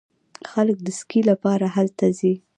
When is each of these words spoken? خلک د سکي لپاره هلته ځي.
خلک 0.51 0.77
د 0.83 0.87
سکي 0.99 1.21
لپاره 1.29 1.65
هلته 1.75 2.05
ځي. 2.19 2.33